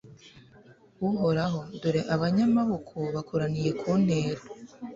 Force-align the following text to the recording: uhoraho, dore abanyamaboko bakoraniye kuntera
uhoraho, 1.07 1.59
dore 1.81 2.01
abanyamaboko 2.15 2.97
bakoraniye 3.15 3.69
kuntera 3.79 4.41